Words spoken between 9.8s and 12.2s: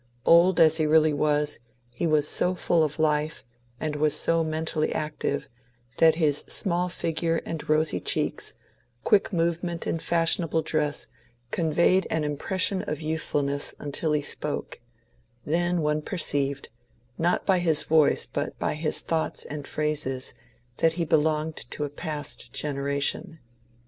and fashionable dress, conveyed